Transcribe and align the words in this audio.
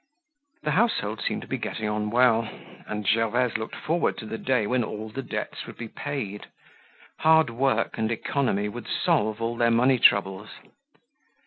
The 0.63 0.71
household 0.71 1.21
seemed 1.21 1.43
to 1.43 1.47
be 1.47 1.59
getting 1.59 1.87
on 1.87 2.09
well 2.09 2.49
and 2.87 3.07
Gervaise 3.07 3.55
looked 3.55 3.75
forward 3.75 4.17
to 4.17 4.25
the 4.25 4.39
day 4.39 4.65
when 4.65 4.83
all 4.83 5.09
the 5.09 5.21
debts 5.21 5.67
would 5.67 5.77
be 5.77 5.89
paid. 5.89 6.47
Hard 7.19 7.51
work 7.51 7.99
and 7.99 8.11
economy 8.11 8.67
would 8.67 8.87
solve 8.87 9.39
all 9.43 9.55
their 9.55 9.69
money 9.69 9.99
troubles. 9.99 10.49